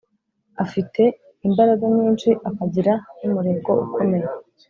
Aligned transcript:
Afite 0.63 1.01
imbaraga 1.47 1.85
nyinshi 1.95 2.29
akagira 2.49 2.93
n’umurego 3.19 3.71
ukomeye, 3.85 4.27